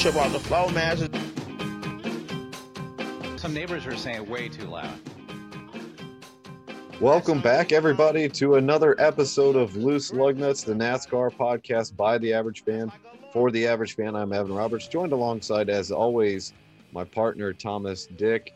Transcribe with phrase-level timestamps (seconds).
[0.00, 0.96] trip off the floor, man.
[3.36, 4.98] Some neighbors are saying way too loud.
[7.02, 12.64] Welcome back, everybody, to another episode of Loose Lugnuts, the NASCAR podcast by the average
[12.64, 12.90] fan.
[13.34, 16.54] For the average fan, I'm Evan Roberts, joined alongside, as always,
[16.92, 18.54] my partner Thomas Dick.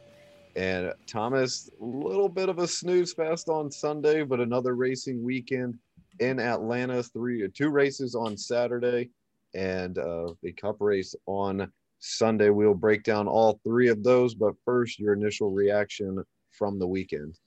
[0.56, 5.78] And Thomas, a little bit of a snooze fest on Sunday, but another racing weekend
[6.20, 7.02] in Atlanta.
[7.02, 9.10] Three, two races on Saturday,
[9.54, 12.50] and uh, the Cup race on Sunday.
[12.50, 17.38] We'll break down all three of those, but first, your initial reaction from the weekend.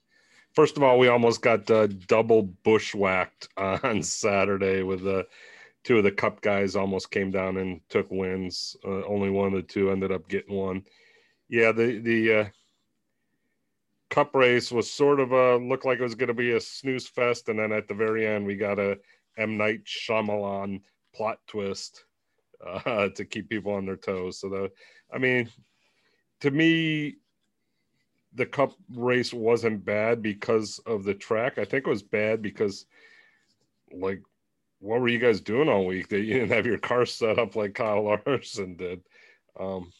[0.53, 5.27] First of all, we almost got uh, double bushwhacked on Saturday with the
[5.83, 8.75] two of the cup guys almost came down and took wins.
[8.83, 10.83] Uh, only one of the two ended up getting one.
[11.47, 12.45] Yeah, the the uh,
[14.09, 17.07] cup race was sort of a looked like it was going to be a snooze
[17.07, 18.97] fest, and then at the very end we got a
[19.37, 20.81] M Night Shyamalan
[21.17, 22.05] plot twist
[22.65, 24.39] uh, to keep people on their toes.
[24.39, 24.71] So the,
[25.13, 25.49] I mean,
[26.41, 27.15] to me,
[28.33, 31.57] the cup race wasn't bad because of the track.
[31.57, 32.85] I think it was bad because
[33.91, 34.21] like
[34.79, 37.55] what were you guys doing all week that you didn't have your car set up
[37.55, 39.01] like Kyle Larson did?
[39.59, 39.91] Um,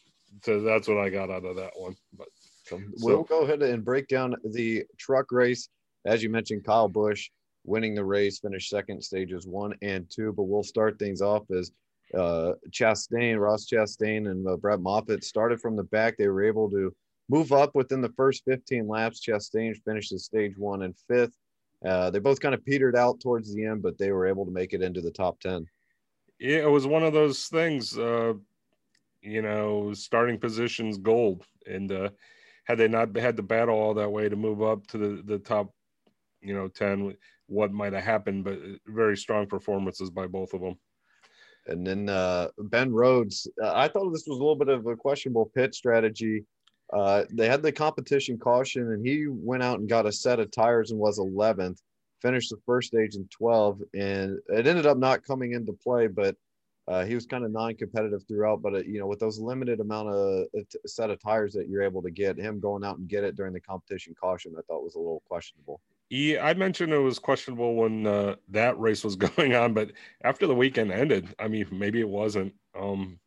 [0.44, 1.96] so that's what I got out of that one.
[2.16, 2.28] But
[2.66, 5.68] so we'll go ahead and break down the truck race.
[6.04, 7.30] As you mentioned, Kyle Busch
[7.64, 10.32] winning the race, finished second stages one and two.
[10.32, 11.70] But we'll start things off as
[12.14, 16.16] uh, Chastain, Ross Chastain, and uh, Brett Moffitt started from the back.
[16.16, 16.94] They were able to
[17.28, 19.20] move up within the first 15 laps.
[19.20, 21.36] Chastain finished at stage one and fifth.
[21.84, 24.50] Uh, they both kind of petered out towards the end, but they were able to
[24.50, 25.66] make it into the top 10.
[26.40, 28.34] Yeah, it was one of those things, uh,
[29.22, 31.44] you know, starting positions gold.
[31.66, 32.10] And uh,
[32.64, 35.38] had they not had to battle all that way to move up to the, the
[35.38, 35.72] top,
[36.40, 37.16] you know, 10,
[37.48, 40.76] what might have happened, but very strong performances by both of them.
[41.66, 44.96] And then uh, Ben Rhodes, uh, I thought this was a little bit of a
[44.96, 46.44] questionable pit strategy
[46.92, 50.50] uh, they had the competition caution, and he went out and got a set of
[50.50, 51.80] tires and was 11th.
[52.22, 56.34] Finished the first stage in 12, and it ended up not coming into play, but
[56.88, 58.62] uh, he was kind of non-competitive throughout.
[58.62, 61.82] But uh, you know, with those limited amount of uh, set of tires that you're
[61.82, 64.82] able to get, him going out and get it during the competition caution, I thought
[64.82, 65.80] was a little questionable.
[66.10, 69.92] Yeah, I mentioned it was questionable when uh, that race was going on, but
[70.22, 72.54] after the weekend ended, I mean, maybe it wasn't.
[72.78, 73.18] Um,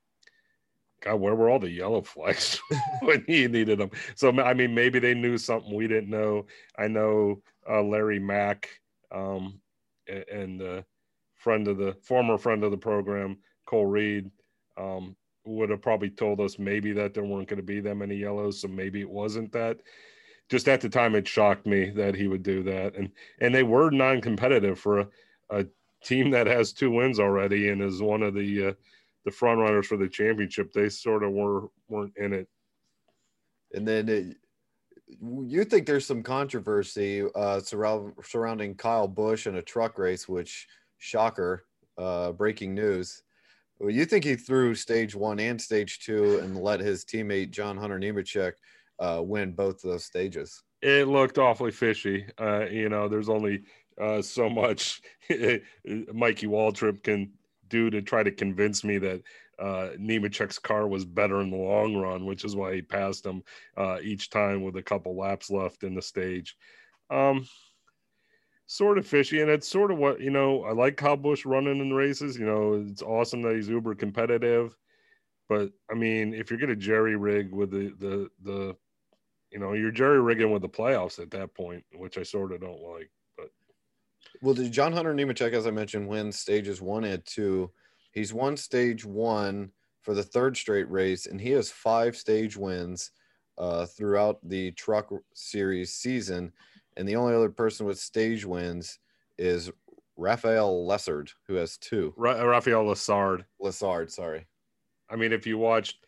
[1.01, 2.59] God, where were all the yellow flags
[3.01, 3.91] when he needed them?
[4.15, 6.45] So I mean, maybe they knew something we didn't know.
[6.77, 8.69] I know uh, Larry Mack
[9.11, 9.59] um,
[10.07, 10.81] and uh,
[11.35, 14.29] friend of the former friend of the program, Cole Reed,
[14.77, 18.15] um, would have probably told us maybe that there weren't going to be that many
[18.15, 19.77] yellows, so maybe it wasn't that.
[20.51, 23.63] Just at the time, it shocked me that he would do that, and and they
[23.63, 25.07] were non-competitive for a,
[25.49, 25.65] a
[26.03, 28.73] team that has two wins already and is one of the uh,
[29.25, 32.47] the front runners for the championship, they sort of were weren't in it.
[33.73, 34.37] And then it,
[35.21, 40.67] you think there's some controversy uh, surround, surrounding Kyle Busch in a truck race, which
[40.97, 41.65] shocker,
[41.97, 43.23] uh, breaking news.
[43.79, 47.77] Well, you think he threw stage one and stage two and let his teammate John
[47.77, 48.53] Hunter Nemechek
[49.01, 50.63] uh, win both of those stages?
[50.81, 52.25] It looked awfully fishy.
[52.39, 53.63] Uh, you know, there's only
[53.99, 57.33] uh, so much Mikey Waltrip can
[57.67, 59.21] do to try to convince me that
[59.59, 63.43] uh, Nemechek's car was better in the long run, which is why he passed him
[63.77, 66.55] uh, each time with a couple laps left in the stage.
[67.09, 67.47] Um,
[68.65, 70.63] sort of fishy, and it's sort of what you know.
[70.63, 72.39] I like Kyle Busch running in races.
[72.39, 74.75] You know, it's awesome that he's uber competitive,
[75.47, 78.75] but I mean, if you're gonna jerry rig with the the the,
[79.51, 82.61] you know, you're jerry rigging with the playoffs at that point, which I sort of
[82.61, 83.09] don't like.
[83.37, 83.49] But
[84.41, 87.71] well, did John Hunter Nemechek, as I mentioned, win stages one and two?
[88.13, 89.71] He's won stage one
[90.01, 93.11] for the third straight race, and he has five stage wins
[93.57, 96.51] uh, throughout the Truck Series season.
[96.97, 98.99] And the only other person with stage wins
[99.37, 99.71] is
[100.17, 102.13] Raphael Lessard, who has two.
[102.17, 103.45] Ra- Raphael Lessard.
[103.61, 104.47] Lessard, sorry.
[105.09, 106.05] I mean, if you watched,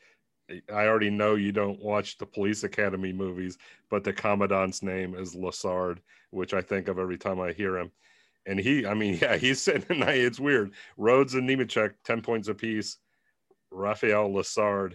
[0.50, 3.58] I already know you don't watch the Police Academy movies,
[3.90, 6.00] but the Commandant's name is Lessard,
[6.32, 7.92] which I think of every time I hear him
[8.46, 10.02] and he, I mean, yeah, he's sitting.
[10.02, 10.72] It's weird.
[10.98, 12.98] Rhodes and Nemechek, ten points apiece.
[13.72, 14.94] Raphael Lessard,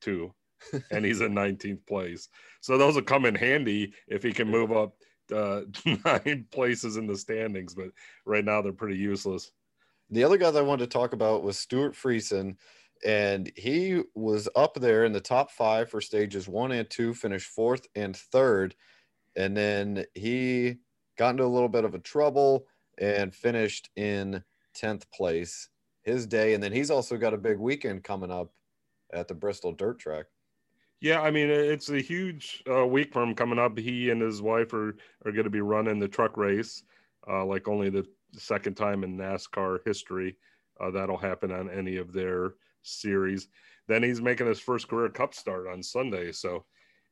[0.00, 0.34] two,
[0.90, 2.28] and he's in 19th place.
[2.60, 4.96] So those will come in handy if he can move up
[5.32, 5.60] uh,
[6.04, 7.74] nine places in the standings.
[7.74, 7.90] But
[8.26, 9.52] right now they're pretty useless.
[10.10, 12.56] The other guy that I wanted to talk about was Stewart Friesen,
[13.04, 17.48] and he was up there in the top five for stages one and two, finished
[17.50, 18.74] fourth and third,
[19.36, 20.76] and then he
[21.16, 22.66] got into a little bit of a trouble
[22.98, 24.42] and finished in
[24.76, 25.68] 10th place
[26.02, 26.54] his day.
[26.54, 28.52] And then he's also got a big weekend coming up
[29.12, 30.26] at the Bristol Dirt Track.
[31.00, 33.78] Yeah, I mean it's a huge uh, week for him coming up.
[33.78, 36.82] He and his wife are are going to be running the truck race,
[37.28, 40.36] uh, like only the second time in NASCAR history
[40.80, 42.54] uh, that'll happen on any of their
[42.88, 43.48] series.
[43.86, 46.64] Then he's making his first career Cup start on Sunday, so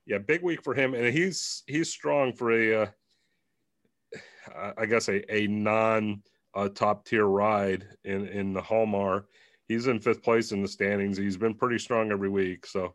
[0.06, 5.34] yeah, big week for him, and he's he's strong for a, uh, I guess a
[5.34, 6.22] a non
[6.54, 9.24] uh, top tier ride in in the Halmar.
[9.68, 11.16] He's in fifth place in the standings.
[11.16, 12.94] He's been pretty strong every week, so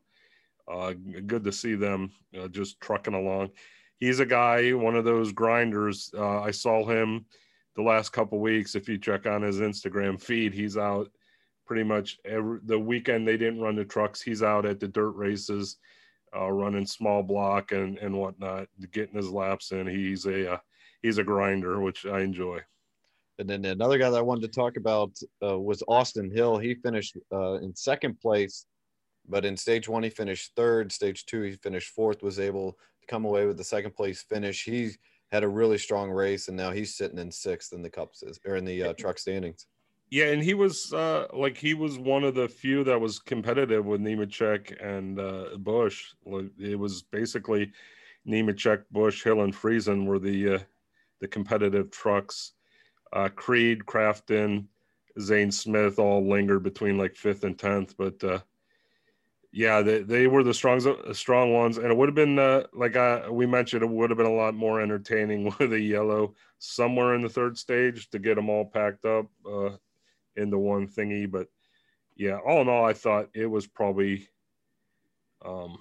[0.72, 0.94] uh,
[1.26, 3.50] good to see them uh, just trucking along.
[4.00, 6.12] He's a guy, one of those grinders.
[6.18, 7.26] Uh, I saw him
[7.76, 8.74] the last couple weeks.
[8.74, 11.12] If you check on his Instagram feed, he's out
[11.72, 14.22] pretty much every the weekend they didn't run the trucks.
[14.22, 15.78] He's out at the dirt races,
[16.36, 19.88] uh, running small block and and whatnot, getting his laps in.
[19.88, 20.58] He's a uh,
[21.02, 22.60] he's a grinder, which I enjoy.
[23.40, 26.58] And then another guy that I wanted to talk about uh, was Austin Hill.
[26.58, 28.66] He finished uh, in second place,
[29.30, 30.92] but in stage one he finished third.
[30.92, 32.22] Stage two he finished fourth.
[32.22, 34.66] Was able to come away with the second place finish.
[34.66, 34.90] He
[35.32, 38.58] had a really strong race, and now he's sitting in sixth in the cups or
[38.58, 39.68] in the uh, truck standings.
[40.12, 43.86] Yeah, and he was uh, like he was one of the few that was competitive
[43.86, 46.14] with Nemechek and uh, Busch.
[46.60, 47.72] It was basically
[48.28, 50.60] Nemechek, Busch, Hill, and Friesen were the uh,
[51.22, 52.52] the competitive trucks.
[53.14, 54.66] Uh, Creed, Crafton,
[55.20, 58.40] Zane Smith all lingered between like fifth and tenth, but uh,
[59.54, 60.82] yeah, they, they were the strong
[61.14, 64.18] strong ones, and it would have been uh, like uh, we mentioned, it would have
[64.18, 68.36] been a lot more entertaining with a yellow somewhere in the third stage to get
[68.36, 69.70] them all packed up uh,
[70.36, 71.30] into one thingy.
[71.30, 71.48] But
[72.16, 74.28] yeah, all in all, I thought it was probably
[75.44, 75.78] um,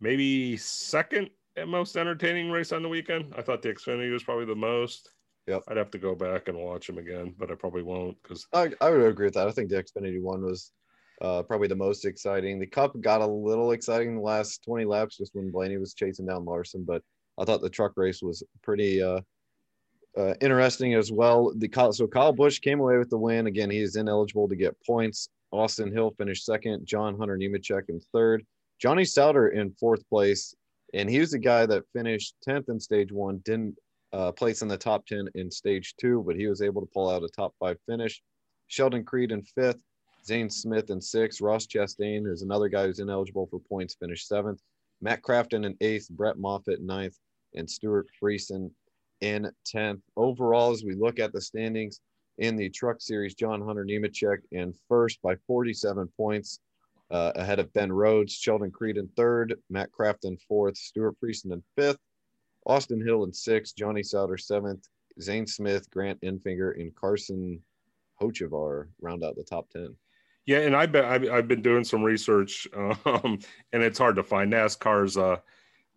[0.00, 1.30] maybe second
[1.66, 3.34] most entertaining race on the weekend.
[3.36, 5.10] I thought the Xfinity was probably the most.
[5.46, 5.64] Yep.
[5.68, 8.70] I'd have to go back and watch them again, but I probably won't because I,
[8.80, 9.48] I would agree with that.
[9.48, 10.72] I think the Xfinity one was
[11.20, 12.58] uh, probably the most exciting.
[12.58, 16.26] The Cup got a little exciting the last 20 laps just when Blaney was chasing
[16.26, 17.02] down Larson, but
[17.38, 19.20] I thought the truck race was pretty uh,
[20.16, 21.52] uh, interesting as well.
[21.56, 23.46] The so Kyle Busch came away with the win.
[23.46, 25.28] Again, he is ineligible to get points.
[25.50, 26.86] Austin Hill finished second.
[26.86, 28.44] John Hunter Nemechek in third.
[28.78, 30.54] Johnny Sauter in fourth place,
[30.92, 33.38] and he was the guy that finished 10th in stage one.
[33.44, 33.76] Didn't
[34.12, 37.08] uh, place in the top 10 in stage two, but he was able to pull
[37.08, 38.22] out a top five finish.
[38.66, 39.78] Sheldon Creed in fifth.
[40.24, 41.40] Zane Smith in sixth.
[41.40, 44.60] Ross Chastain, who's another guy who's ineligible for points, finished seventh.
[45.00, 46.08] Matt Crafton in eighth.
[46.10, 47.16] Brett Moffitt ninth.
[47.54, 48.70] And Stewart Friesen
[49.22, 50.02] in 10th.
[50.16, 52.00] Overall, as we look at the standings
[52.38, 56.60] in the Truck Series, John Hunter Nemechek in first by 47 points,
[57.10, 61.62] uh, ahead of Ben Rhodes, Sheldon Creed in third, Matt Crafton fourth, Stewart Friesen in
[61.76, 61.98] fifth,
[62.66, 64.88] Austin Hill in sixth, Johnny Sauter seventh,
[65.20, 67.60] Zane Smith, Grant Enfinger, and Carson
[68.20, 69.94] Hocevar round out the top 10.
[70.46, 73.38] Yeah, and I've been I've, I've been doing some research, um,
[73.72, 75.36] and it's hard to find NASCAR's uh,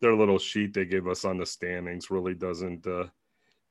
[0.02, 2.86] their little sheet they give us on the standings really doesn't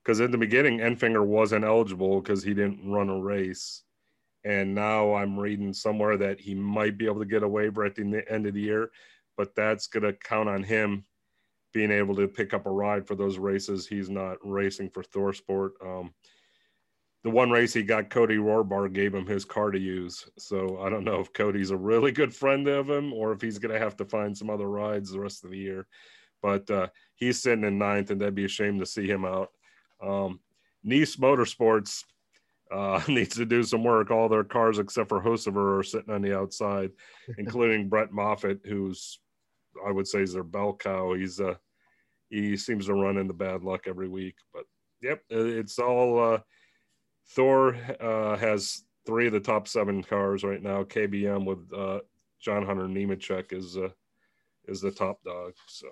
[0.04, 3.82] because in the beginning Enfinger wasn't eligible because he didn't run a race,
[4.44, 7.94] and now I'm reading somewhere that he might be able to get a waiver at
[7.94, 8.90] the end of the year,
[9.36, 11.04] but that's going to count on him
[11.72, 13.86] being able to pick up a ride for those races.
[13.86, 15.70] He's not racing for ThorSport.
[15.84, 16.14] Um,
[17.24, 20.28] the one race he got Cody Rohrbaugh gave him his car to use.
[20.38, 23.58] So I don't know if Cody's a really good friend of him or if he's
[23.58, 25.86] going to have to find some other rides the rest of the year.
[26.42, 29.48] But uh, he's sitting in ninth, and that'd be a shame to see him out.
[30.02, 30.40] Um,
[30.82, 32.04] Niece Motorsports
[32.72, 34.10] uh, needs to do some work.
[34.10, 36.90] All their cars except for Hocevar are sitting on the outside,
[37.38, 39.18] including Brett Moffitt, who's
[39.84, 41.14] I would say is their bell cow.
[41.14, 41.54] He's uh,
[42.30, 44.36] he seems to run into bad luck every week.
[44.52, 44.64] But
[45.02, 46.34] yep, it's all.
[46.34, 46.38] Uh,
[47.30, 50.84] Thor uh, has three of the top seven cars right now.
[50.84, 52.00] KBM with uh,
[52.40, 53.88] John Hunter Nemechek is uh,
[54.68, 55.52] is the top dog.
[55.68, 55.88] So,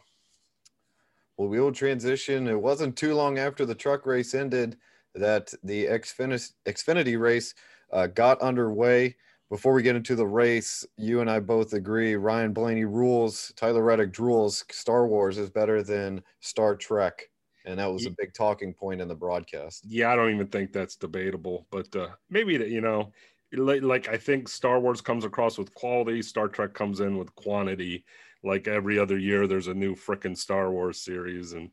[1.37, 2.47] well, we will transition.
[2.49, 4.77] It wasn't too long after the truck race ended
[5.15, 7.55] that the Xfinity, Xfinity race
[7.93, 9.17] uh, got underway.
[9.51, 13.83] Before we get into the race, you and I both agree Ryan Blaney rules, Tyler
[13.83, 14.65] Reddick rules.
[14.71, 17.29] Star Wars is better than Star Trek
[17.65, 19.85] and that was a big talking point in the broadcast.
[19.87, 23.12] Yeah, I don't even think that's debatable, but uh, maybe that you know,
[23.53, 27.35] like, like I think Star Wars comes across with quality, Star Trek comes in with
[27.35, 28.05] quantity.
[28.45, 31.71] Like every other year, there's a new freaking Star Wars series, and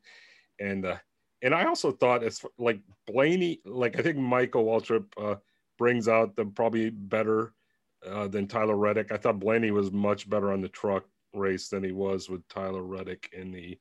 [0.60, 0.98] and uh,
[1.42, 5.36] and I also thought it's like Blaney, like I think Michael Waltrip uh,
[5.78, 7.54] brings out the probably better
[8.06, 9.12] uh, than Tyler Reddick.
[9.12, 12.84] I thought Blaney was much better on the truck race than he was with Tyler
[12.84, 13.78] Reddick in the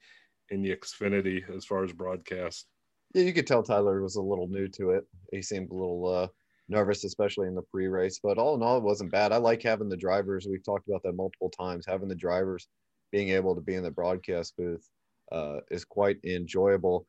[0.50, 2.66] in the Xfinity as far as broadcast.
[3.14, 5.04] Yeah, you could tell Tyler was a little new to it.
[5.32, 6.28] He seemed a little uh,
[6.68, 8.20] nervous, especially in the pre-race.
[8.22, 9.32] But all in all, it wasn't bad.
[9.32, 10.46] I like having the drivers.
[10.48, 11.86] We've talked about that multiple times.
[11.86, 12.68] Having the drivers
[13.10, 14.86] being able to be in the broadcast booth
[15.32, 17.06] uh, is quite enjoyable.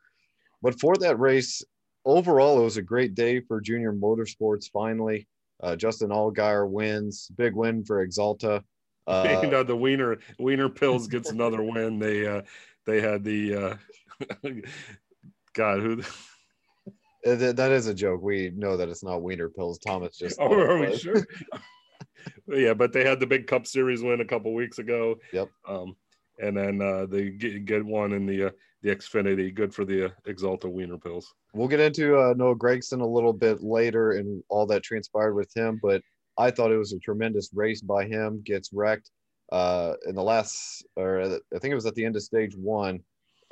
[0.61, 1.63] But for that race,
[2.05, 4.69] overall, it was a great day for junior motorsports.
[4.71, 5.27] Finally,
[5.61, 7.29] uh, Justin Allgaier wins.
[7.35, 8.63] Big win for Axalta.
[9.07, 11.97] Uh, you know, the Wiener Wiener Pills gets another win.
[11.97, 12.43] They uh,
[12.85, 13.75] they had the uh,
[15.53, 16.03] God who.
[17.25, 18.21] Uh, that is a joke.
[18.21, 19.79] We know that it's not Wiener Pills.
[19.79, 20.39] Thomas just.
[20.41, 21.25] Oh, are we sure?
[22.47, 25.15] yeah, but they had the big Cup Series win a couple weeks ago.
[25.33, 25.49] Yep.
[25.67, 25.95] Um,
[26.39, 29.53] and then uh, they get, get one in the uh, the Xfinity.
[29.53, 31.33] Good for the uh, Axalta Wiener Pills.
[31.53, 35.51] We'll get into uh, Noah Gragson a little bit later and all that transpired with
[35.55, 36.01] him, but
[36.37, 38.41] I thought it was a tremendous race by him.
[38.45, 39.11] Gets wrecked
[39.51, 43.01] uh, in the last, or I think it was at the end of stage one,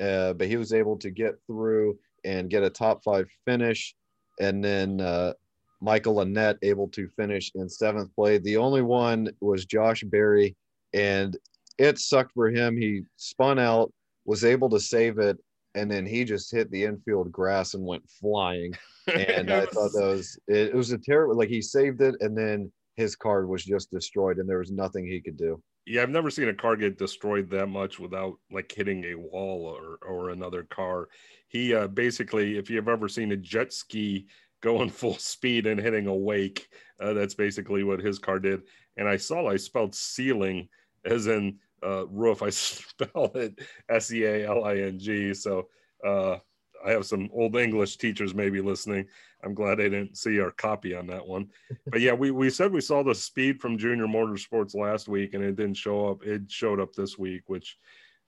[0.01, 3.95] uh, but he was able to get through and get a top five finish,
[4.39, 5.33] and then uh,
[5.81, 8.41] Michael Annett able to finish in seventh place.
[8.41, 10.55] The only one was Josh Berry,
[10.93, 11.37] and
[11.77, 12.77] it sucked for him.
[12.77, 13.93] He spun out,
[14.25, 15.37] was able to save it,
[15.75, 18.73] and then he just hit the infield grass and went flying.
[19.07, 22.37] And I thought that was it, it was a terrible like he saved it and
[22.37, 25.63] then his card was just destroyed and there was nothing he could do.
[25.87, 29.65] Yeah, I've never seen a car get destroyed that much without like hitting a wall
[29.65, 31.07] or or another car.
[31.47, 34.27] He uh, basically, if you've ever seen a jet ski
[34.61, 36.67] going full speed and hitting a wake,
[36.99, 38.63] uh, that's basically what his car did.
[38.97, 40.67] And I saw I spelled ceiling
[41.05, 42.41] as in uh, roof.
[42.43, 43.57] I spelled it
[43.89, 45.33] S E A L I N G.
[45.33, 45.69] So
[46.05, 46.39] uh,
[46.85, 49.05] I have some old English teachers maybe listening.
[49.43, 51.49] I'm glad they didn't see our copy on that one.
[51.85, 55.43] But yeah, we, we said we saw the speed from Junior Motorsports last week, and
[55.43, 56.23] it didn't show up.
[56.23, 57.77] It showed up this week, which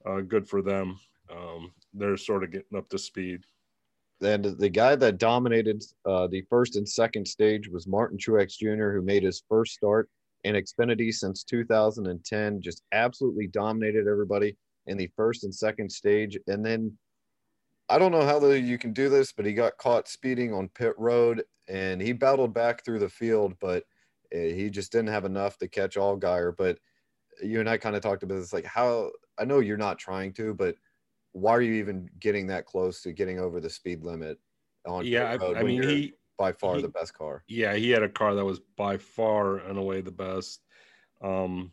[0.05, 0.99] uh, good for them.
[1.31, 3.43] Um, they're sort of getting up to speed.
[4.21, 8.91] And the guy that dominated uh, the first and second stage was Martin Truex Jr.,
[8.91, 10.09] who made his first start
[10.43, 12.61] in Xfinity since 2010.
[12.61, 16.37] Just absolutely dominated everybody in the first and second stage.
[16.47, 16.97] And then
[17.89, 20.93] I don't know how you can do this, but he got caught speeding on pit
[20.97, 23.83] road and he battled back through the field, but
[24.31, 26.55] eh, he just didn't have enough to catch all Allgaier.
[26.55, 26.77] But
[27.41, 30.33] you and I kind of talked about this, like how I know you're not trying
[30.33, 30.75] to, but
[31.31, 34.39] why are you even getting that close to getting over the speed limit
[34.85, 37.43] on yeah, I, I mean he by far he, the best car.
[37.47, 40.61] Yeah, he had a car that was by far and away the best.
[41.21, 41.71] Um,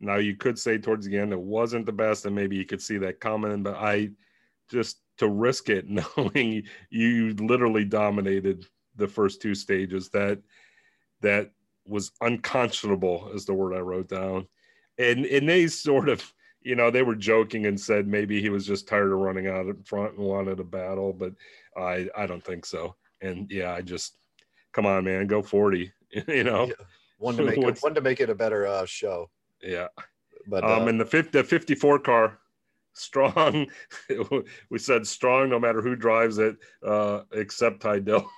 [0.00, 2.82] now you could say towards the end it wasn't the best, and maybe you could
[2.82, 4.10] see that coming, but I
[4.70, 8.66] just to risk it knowing you literally dominated
[8.96, 10.40] the first two stages that
[11.20, 11.50] that
[11.86, 14.46] was unconscionable is the word I wrote down.
[14.98, 16.22] And and they sort of,
[16.62, 19.66] you know, they were joking and said maybe he was just tired of running out
[19.66, 21.32] in front and wanted a battle, but
[21.76, 22.94] I I don't think so.
[23.20, 24.16] And yeah, I just
[24.72, 25.92] come on, man, go 40.
[26.28, 26.66] you know.
[26.66, 26.84] Yeah.
[27.18, 29.30] One to make it, one to make it a better uh, show.
[29.62, 29.88] Yeah.
[30.46, 32.38] But um uh, in the 50, the 54 car,
[32.94, 33.66] strong.
[34.70, 38.26] we said strong no matter who drives it, uh, except Ty Dillon.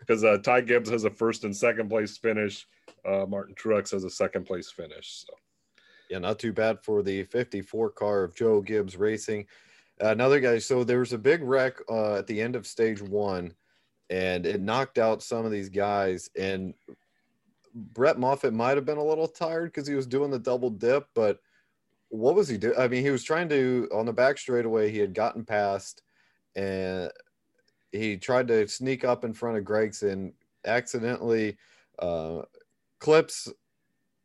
[0.00, 2.66] Because uh, Ty Gibbs has a first and second place finish.
[3.06, 5.24] Uh, Martin Truex has a second place finish.
[5.26, 5.34] So,
[6.10, 9.46] yeah, not too bad for the 54 car of Joe Gibbs Racing.
[10.00, 10.58] another guy.
[10.58, 13.54] So there was a big wreck uh, at the end of stage one,
[14.10, 16.28] and it knocked out some of these guys.
[16.36, 16.74] And
[17.74, 21.06] Brett Moffitt might have been a little tired because he was doing the double dip,
[21.14, 21.38] but
[22.12, 22.74] what was he doing?
[22.78, 24.90] I mean, he was trying to on the back straightaway.
[24.90, 26.02] He had gotten past,
[26.54, 27.10] and
[27.90, 30.32] he tried to sneak up in front of Gragson,
[30.64, 31.56] Accidentally
[31.98, 32.42] uh,
[33.00, 33.48] clips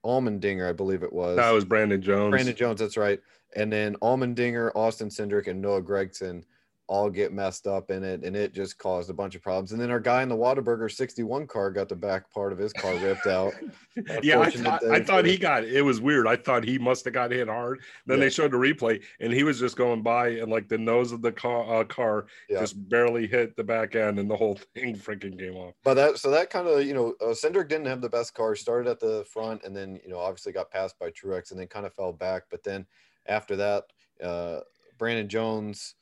[0.06, 1.38] Allmendinger, I believe it was.
[1.38, 2.32] That was Brandon Jones.
[2.32, 3.22] Brandon Jones, that's right.
[3.56, 6.44] And then Allmendinger, Austin Cindric, and Noah Gragson
[6.88, 9.74] all get messed up in it, and it just caused a bunch of problems.
[9.74, 12.72] And then our guy in the Whataburger 61 car got the back part of his
[12.72, 13.54] car ripped out.
[14.24, 16.28] yeah, I thought, I thought, he got it was weird.
[16.28, 17.82] I thought he must have got hit hard.
[18.06, 18.26] Then yeah.
[18.26, 21.22] they showed the replay, and he was just going by, and like the nose of
[21.22, 22.60] the car, uh, car yeah.
[22.60, 25.74] just barely hit the back end, and the whole thing freaking came off.
[25.84, 28.56] But that so that kind of you know, uh, Cindric didn't have the best car.
[28.56, 31.68] Started at the front, and then you know obviously got passed by Truex, and then
[31.68, 32.44] kind of fell back.
[32.50, 32.86] But then
[33.26, 33.84] after that,
[34.24, 34.62] uh,
[34.98, 35.96] Brandon Jones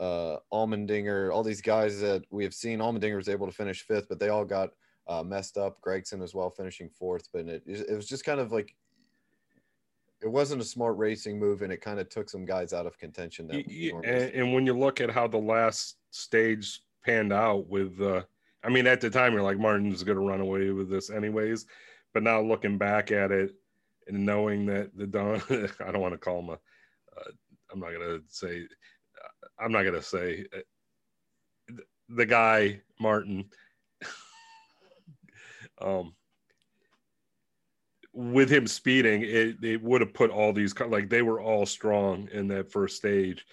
[0.00, 2.78] uh, Allmendinger, all these guys that we have seen.
[2.78, 4.70] Allmendinger was able to finish fifth, but they all got
[5.08, 5.80] uh, messed up.
[5.80, 8.74] Gragson as well finishing fourth, but it, it was just kind of like
[10.20, 12.98] it wasn't a smart racing move, and it kind of took some guys out of
[12.98, 13.48] contention.
[14.04, 18.22] and, and, when you look at how the last stage panned out, with uh,
[18.64, 21.66] I mean, at the time you're like Martin's going to run away with this anyways,
[22.14, 23.52] but now looking back at it
[24.08, 25.40] and knowing that the Don,
[25.80, 27.30] I don't want to call him a, uh,
[27.72, 28.64] I'm not going to say
[29.60, 31.72] I'm not gonna say uh,
[32.08, 33.46] the guy Martin.
[35.80, 36.16] Um,
[38.12, 42.28] with him speeding, it, it would have put all these like they were all strong
[42.32, 43.46] in that first stage,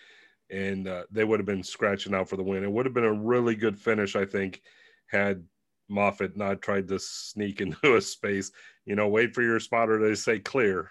[0.50, 2.64] and uh, they would have been scratching out for the win.
[2.64, 4.64] It would have been a really good finish, I think,
[5.06, 5.44] had
[5.88, 8.52] Moffitt not tried to sneak into a space.
[8.86, 10.90] You know, wait for your spotter to say clear.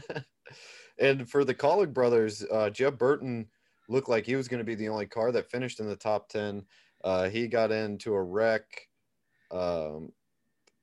[0.98, 3.46] and for the Kaulig brothers, uh, Jeb Burton
[3.88, 6.28] looked like he was going to be the only car that finished in the top
[6.28, 6.64] 10.
[7.04, 8.88] Uh, he got into a wreck
[9.50, 10.12] um,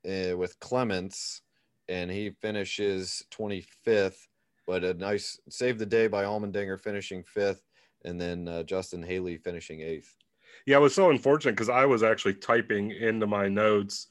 [0.08, 1.42] uh, with Clements
[1.90, 4.28] and he finishes 25th,
[4.66, 7.68] but a nice save the day by Allmendinger finishing fifth,
[8.06, 10.16] and then uh, Justin Haley finishing eighth.
[10.66, 14.08] Yeah, it was so unfortunate because I was actually typing into my notes,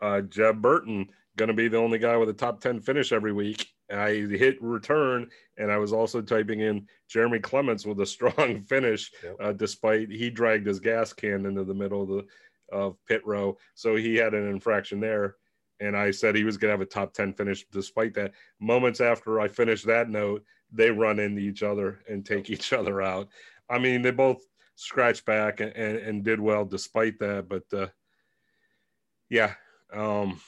[0.00, 3.32] uh, Jeb Burton going to be the only guy with a top 10 finish every
[3.32, 3.68] week.
[3.90, 5.28] I hit return,
[5.58, 9.36] and I was also typing in Jeremy Clements with a strong finish, yep.
[9.40, 12.26] uh, despite he dragged his gas can into the middle of the
[12.72, 15.36] of pit row, so he had an infraction there
[15.80, 17.66] and I said he was going to have a top 10 finish.
[17.70, 22.50] Despite that, moments after I finished that note, they run into each other and take
[22.50, 23.28] each other out.
[23.68, 24.42] I mean, they both
[24.76, 27.48] scratched back and, and, and did well despite that.
[27.48, 27.88] But uh,
[29.28, 29.54] yeah,
[29.92, 30.40] um,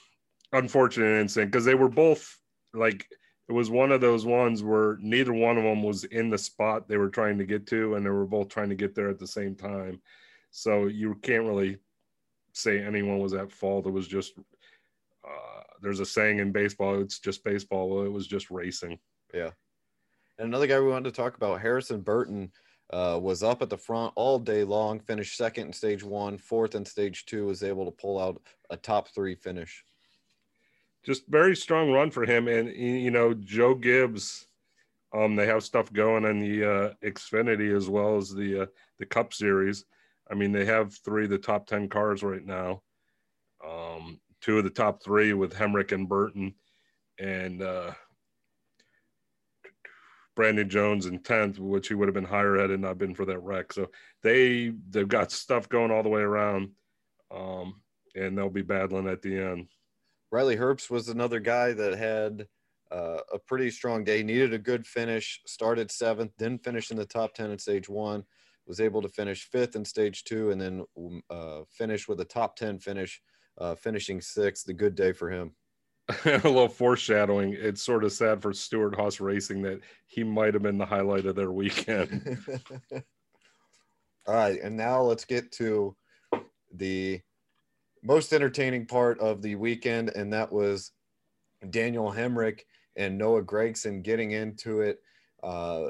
[0.52, 2.36] unfortunate incident because they were both
[2.72, 3.06] like,
[3.48, 6.86] it was one of those ones where neither one of them was in the spot
[6.86, 9.18] they were trying to get to, and they were both trying to get there at
[9.18, 10.00] the same time.
[10.50, 11.78] So you can't really
[12.52, 13.86] say anyone was at fault.
[13.86, 14.34] It was just
[15.24, 17.88] uh, there's a saying in baseball, it's just baseball.
[17.88, 18.98] Well, it was just racing.
[19.32, 19.50] Yeah.
[20.38, 22.52] And another guy we wanted to talk about, Harrison Burton,
[22.90, 26.74] uh, was up at the front all day long, finished second in stage one, fourth
[26.74, 29.84] in stage two, was able to pull out a top three finish.
[31.04, 32.48] Just very strong run for him.
[32.48, 34.46] And, you know, Joe Gibbs,
[35.14, 38.66] um, they have stuff going in the uh, Xfinity as well as the uh,
[38.98, 39.84] the Cup Series.
[40.30, 42.82] I mean, they have three of the top 10 cars right now.
[43.66, 46.54] Um, two of the top three with Hemric and Burton,
[47.18, 47.92] and uh,
[50.36, 53.24] Brandon Jones in tenth, which he would have been higher had it not been for
[53.24, 53.72] that wreck.
[53.72, 53.90] So
[54.22, 56.70] they they've got stuff going all the way around,
[57.34, 57.80] um,
[58.14, 59.68] and they'll be battling at the end.
[60.30, 62.46] Riley Herbst was another guy that had
[62.90, 64.22] uh, a pretty strong day.
[64.22, 65.40] Needed a good finish.
[65.46, 68.24] Started seventh, then finished in the top ten in stage one.
[68.66, 70.84] Was able to finish fifth in stage two, and then
[71.30, 73.20] uh, finish with a top ten finish
[73.58, 74.66] uh, finishing sixth.
[74.66, 75.52] The good day for him.
[76.24, 77.54] a little foreshadowing.
[77.58, 81.36] It's sort of sad for Stewart-Haas Racing that he might have been the highlight of
[81.36, 82.38] their weekend.
[84.26, 85.94] All right, and now let's get to
[86.72, 87.20] the
[88.02, 90.92] most entertaining part of the weekend, and that was
[91.70, 92.60] Daniel Hemric
[92.96, 95.00] and Noah Gragson getting into it.
[95.42, 95.86] Uh,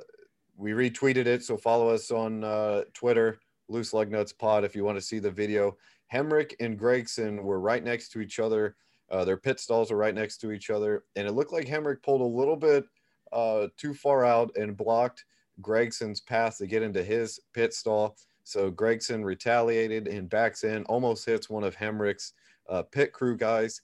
[0.57, 4.85] we retweeted it, so follow us on uh, Twitter, Loose Lug Nuts Pod, if you
[4.85, 5.77] want to see the video.
[6.13, 8.77] Hemric and Gragson were right next to each other.
[9.11, 12.03] Uh, their pit stalls were right next to each other, and it looked like Hemric
[12.03, 12.85] pulled a little bit
[13.33, 15.25] uh, too far out and blocked
[15.63, 18.17] Gragson's path to get into his pit stall.
[18.49, 22.33] So Gragson retaliated and backs in, almost hits one of Hemric's
[22.67, 23.83] uh, pit crew guys.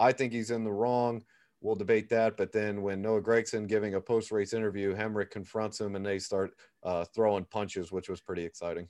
[0.00, 1.22] I think he's in the wrong.
[1.60, 2.36] We'll debate that.
[2.36, 6.18] But then when Noah Gragson giving a post race interview, Hemric confronts him and they
[6.18, 6.50] start
[6.82, 8.88] uh, throwing punches, which was pretty exciting.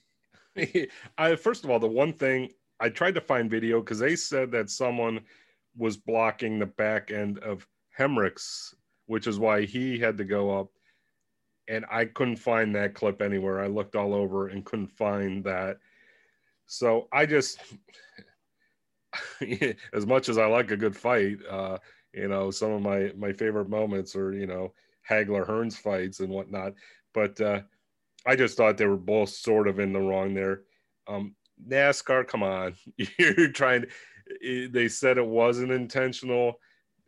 [1.19, 2.49] I, first of all, the one thing
[2.81, 5.21] I tried to find video because they said that someone
[5.77, 7.67] was blocking the back end of
[7.99, 10.71] Hemric's, which is why he had to go up.
[11.71, 13.61] And I couldn't find that clip anywhere.
[13.61, 15.79] I looked all over and couldn't find that.
[16.67, 17.61] So I just,
[19.93, 21.79] as much as I like a good fight, uh,
[22.13, 24.73] you know, some of my my favorite moments are you know
[25.09, 26.75] Hagler Hearns fights and whatnot.
[27.15, 27.61] But uh,
[28.27, 30.63] I just thought they were both sort of in the wrong there.
[31.09, 31.35] Um,
[31.69, 32.75] NASCAR, come on.
[33.19, 33.87] You're trying
[34.41, 36.61] to, they said it wasn't intentional,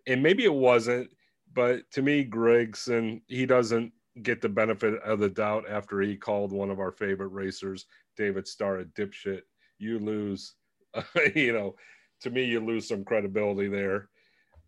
[0.06, 1.10] and maybe it wasn't,
[1.52, 6.52] but to me, Gragson, he doesn't get the benefit of the doubt after he called
[6.52, 9.42] one of our favorite racers, David Starr, a dipshit.
[9.78, 10.54] You lose,
[11.34, 11.74] you know,
[12.22, 14.08] to me, you lose some credibility there.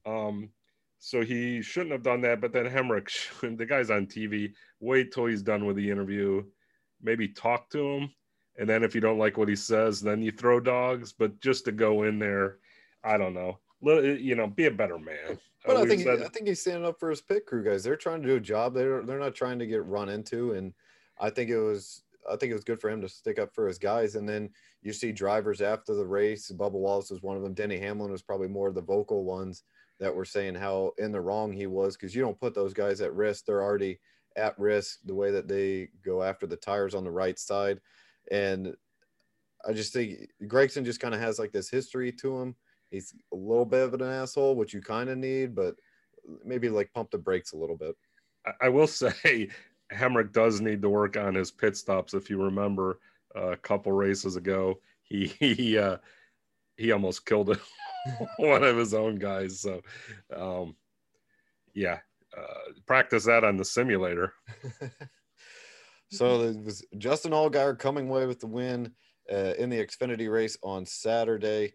[0.07, 0.51] Um,
[0.99, 2.41] so he shouldn't have done that.
[2.41, 3.09] But then Hemric,
[3.59, 4.53] the guy's on TV.
[4.81, 6.43] Wait till he's done with the interview.
[7.03, 8.11] Maybe talk to him
[8.57, 11.13] and then if you don't like what he says, then you throw dogs.
[11.13, 12.59] But just to go in there,
[13.03, 13.59] I don't know.
[13.85, 15.39] You know, be a better man.
[15.65, 17.83] But uh, I think said, I think he's standing up for his pit crew guys.
[17.83, 18.75] They're trying to do a job.
[18.75, 20.53] They're they're not trying to get run into.
[20.53, 20.75] And
[21.19, 23.67] I think it was I think it was good for him to stick up for
[23.67, 24.15] his guys.
[24.15, 24.51] And then
[24.83, 26.51] you see drivers after the race.
[26.51, 27.55] Bubba Wallace was one of them.
[27.55, 29.63] Denny Hamlin was probably more of the vocal ones
[30.01, 33.01] that were saying how in the wrong he was because you don't put those guys
[33.01, 33.45] at risk.
[33.45, 34.01] They're already
[34.37, 37.81] at risk the way that they go after the tires on the right side.
[38.31, 38.75] And
[39.67, 42.57] I just think Gragson just kind of has like this history to him.
[42.91, 45.75] He's a little bit of an asshole, which you kind of need, but
[46.45, 47.95] maybe like pump the brakes a little bit.
[48.47, 49.49] I, I will say
[49.93, 52.15] Hemric does need to work on his pit stops.
[52.15, 53.01] If you remember
[53.37, 55.99] uh, a couple races ago, he he uh,
[56.77, 57.57] he almost killed
[58.39, 59.61] one of his own guys.
[59.61, 59.81] So,
[60.35, 60.77] um,
[61.75, 61.99] yeah,
[62.37, 64.33] uh, practice that on the simulator.
[66.11, 68.93] so it was Justin Allgaier coming away with the win
[69.33, 71.75] uh, in the Xfinity race on Saturday.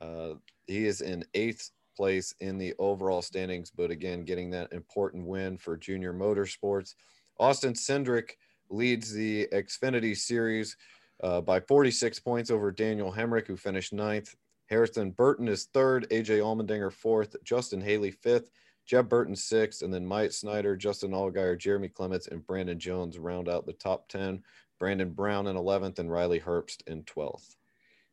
[0.00, 0.34] Uh,
[0.66, 5.58] he is in eighth place in the overall standings, but again, getting that important win
[5.58, 6.94] for Junior Motorsports.
[7.38, 8.32] Austin Cindric
[8.70, 10.76] leads the Xfinity Series
[11.22, 14.34] uh, by 46 points over Daniel Hemric, who finished ninth.
[14.68, 18.50] Harrison Burton is third, AJ Allmendinger fourth, Justin Haley fifth,
[18.86, 23.48] Jeb Burton sixth, and then Myatt Snider, Justin Allgaier, Jeremy Clements, and Brandon Jones round
[23.48, 24.42] out the top 10.
[24.78, 27.56] Brandon Brown in 11th and Riley Herbst in 12th.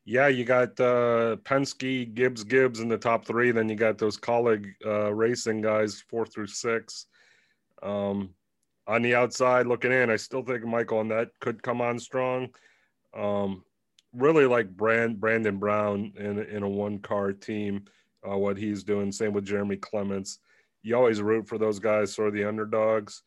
[0.09, 3.51] Yeah, you got uh, Penske, Gibbs, Gibbs in the top three.
[3.51, 7.07] Then you got those Kaulig uh, racing guys, four through six.
[7.83, 8.29] Um,
[8.87, 12.47] on the outside looking in, I still think Michael Annett could come on strong.
[13.13, 13.65] Um,
[14.13, 17.83] really like Brand Brandon Brown in in a one car team,
[18.25, 19.11] uh, what he's doing.
[19.11, 20.39] Same with Jeremy Clements.
[20.83, 23.23] You always root for those guys, sort of the underdogs.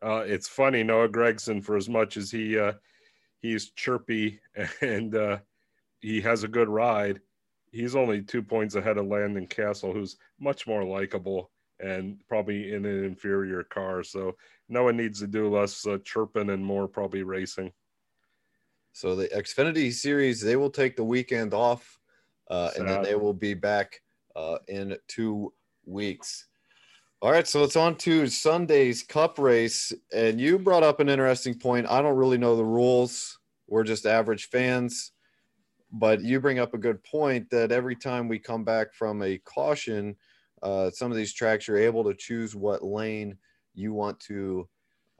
[0.00, 2.74] Uh, it's funny Noah Gragson for as much as he uh,
[3.40, 4.38] he's chirpy
[4.80, 5.38] and uh,
[6.04, 7.18] he has a good ride,
[7.72, 12.84] he's only two points ahead of Landon Cassill, who's much more likable and probably in
[12.84, 14.02] an inferior car.
[14.02, 14.36] So
[14.68, 17.72] no one needs to do less uh, chirping and more probably racing.
[18.92, 21.98] So the Xfinity series, they will take the weekend off,
[22.50, 24.02] uh, and then they will be back
[24.36, 25.54] uh, in two
[25.86, 26.48] weeks.
[27.22, 31.54] All right, so it's on to Sunday's Cup race, and you brought up an interesting
[31.54, 31.86] point.
[31.88, 35.12] I don't really know the rules; we're just average fans.
[35.96, 39.38] But you bring up a good point that every time we come back from a
[39.38, 40.16] caution,
[40.60, 43.38] uh, some of these tracks you're able to choose what lane
[43.74, 44.68] you want to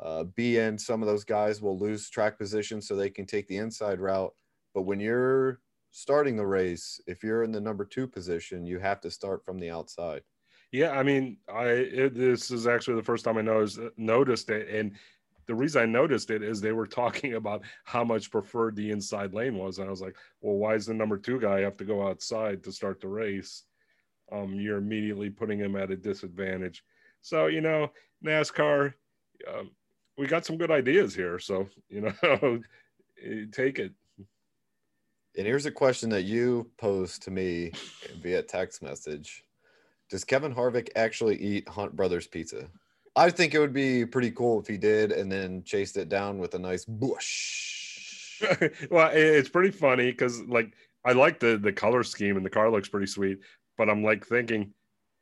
[0.01, 0.77] uh, be in.
[0.77, 4.35] Some of those guys will lose track position so they can take the inside route.
[4.75, 5.61] But when you're
[5.93, 9.61] starting the race, if you're in the number two position, you have to start from
[9.61, 10.23] the outside.
[10.73, 14.69] Yeah, I mean, I it, this is actually the first time I noticed noticed it,
[14.69, 14.97] and
[15.47, 19.35] the reason I noticed it is they were talking about how much preferred the inside
[19.35, 21.85] lane was, and I was like, well, why does the number two guy have to
[21.85, 23.65] go outside to start the race?
[24.33, 26.85] um, you're immediately putting him at a disadvantage.
[27.21, 27.91] So, you know,
[28.25, 28.95] NASCAR,
[29.53, 29.71] um,
[30.17, 31.39] we got some good ideas here.
[31.39, 32.61] So, you know,
[33.53, 33.93] take it.
[35.37, 37.73] And here's a question that you posed to me
[38.23, 39.43] via text message
[40.09, 42.69] Does Kevin Harvick actually eat Hunt Brothers pizza?
[43.17, 46.39] I think it would be pretty cool if he did and then chased it down
[46.39, 48.41] with a nice Busch.
[48.91, 50.73] well, it's pretty funny because, like,
[51.05, 53.39] I like the the color scheme and the car looks pretty sweet
[53.77, 54.73] but I'm like thinking,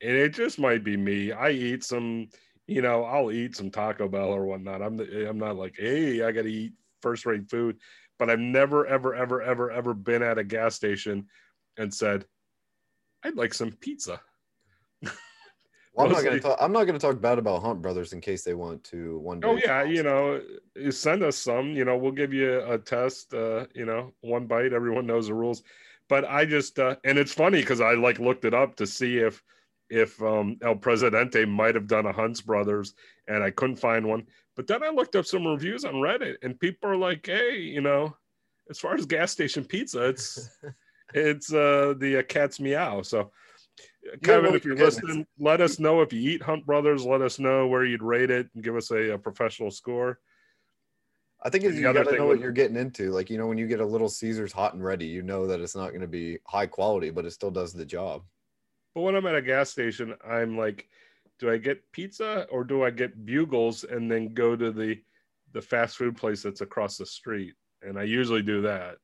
[0.01, 1.33] and it just might be me.
[1.33, 2.29] I eat some,
[2.67, 4.83] you know, I'll eat some Taco Bell or whatnot.
[4.83, 7.79] I'm the, I'm not like, hey, I got to eat first rate food,
[8.19, 11.27] but I've never, ever, ever, ever, ever been at a gas station
[11.77, 12.25] and said,
[13.25, 14.21] I'd like some pizza.
[15.95, 16.59] Well, I'm not going to talk.
[16.61, 19.41] I'm not going to talk bad about Hunt Brothers in case they want to one
[19.41, 19.49] day.
[19.49, 20.41] Oh yeah, you know,
[20.91, 21.73] send us some.
[21.73, 23.35] You know, we'll give you a test.
[23.35, 24.73] Uh, you know, one bite.
[24.73, 25.63] Everyone knows the rules
[26.13, 29.17] but I just uh, and it's funny because I like looked it up to see
[29.17, 29.43] if
[29.89, 32.93] if um, El Presidente might have done a Hunts Brothers,
[33.29, 34.27] and I couldn't find one.
[34.55, 37.81] But then I looked up some reviews on Reddit, and people are like, "Hey, you
[37.81, 38.15] know,
[38.69, 40.51] as far as gas station pizza, it's
[41.15, 43.31] it's uh, the uh, cat's meow." So,
[44.23, 47.05] Kevin, if you're listening, let us know if you eat Hunt Brothers.
[47.05, 50.19] Let us know where you'd rate it and give us a, a professional score.
[51.45, 53.11] I think you got to know what you're getting into.
[53.11, 55.61] Like, you know, when you get a little Caesars hot and ready, you know that
[55.61, 58.23] it's not going to be high quality, but it still does the job.
[58.95, 60.88] But when I'm at a gas station, I'm like,
[61.38, 65.01] do I get pizza or do I get bugles and then go to the
[65.53, 67.55] the fast food place that's across the street?
[67.83, 68.99] And I usually do that.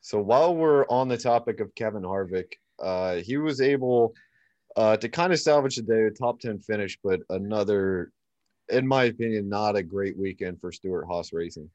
[0.00, 4.14] So while we're on the topic of Kevin Harvick, uh, he was able
[4.76, 8.12] uh, to kind of salvage the day, a top 10 finish, but another
[8.68, 11.70] in my opinion, not a great weekend for Stewart-Haas Racing.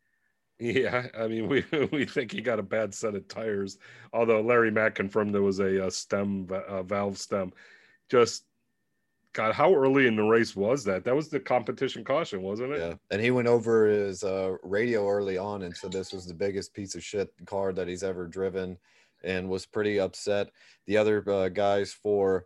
[0.59, 3.77] Yeah, I mean, we we think he got a bad set of tires.
[4.13, 7.51] Although Larry Mack confirmed there was a, a stem a valve stem.
[8.09, 8.45] Just
[9.33, 11.03] God, how early in the race was that?
[11.03, 12.79] That was the competition caution, wasn't it?
[12.79, 16.35] Yeah, and he went over his uh, radio early on and said this was the
[16.35, 18.77] biggest piece of shit car that he's ever driven,
[19.23, 20.49] and was pretty upset.
[20.87, 22.45] The other uh, guys for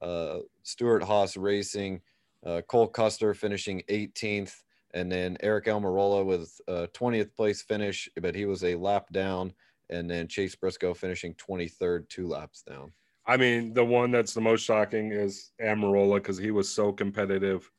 [0.00, 2.00] uh, Stewart-Haas Racing
[2.44, 4.54] uh, Cole Custer finishing 18th,
[4.94, 9.52] and then Eric Almirola with a 20th place finish, but he was a lap down,
[9.90, 12.92] and then Chase Briscoe finishing 23rd, two laps down.
[13.26, 17.70] I mean, the one that's the most shocking is Almirola because he was so competitive